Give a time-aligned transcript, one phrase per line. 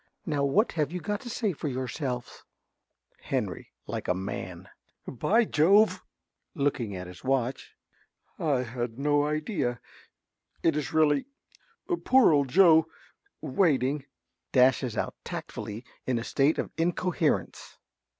[0.25, 2.43] Now what have you got to say for yourselves?
[3.19, 4.67] ~Henry~ (like a man).
[5.07, 6.01] By Jove!
[6.55, 7.75] (Looking at his watch.)
[8.39, 9.79] I had no idea
[10.63, 11.27] is it really
[12.03, 12.87] poor old Joe
[13.41, 14.05] waiting
[14.53, 17.77] (_Dashes out tactfully in a state of incoherence.